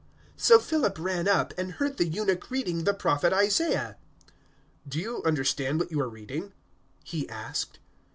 [0.35, 3.97] 008:030 So Philip ran up and heard the eunuch reading the Prophet Isaiah.
[4.87, 6.53] "Do you understand what you are reading?"
[7.03, 7.77] he asked.